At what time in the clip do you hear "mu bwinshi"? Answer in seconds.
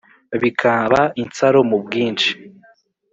1.69-2.31